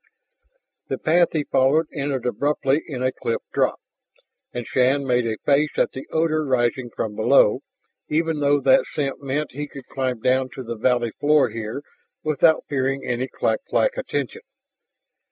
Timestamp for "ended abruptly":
1.93-2.81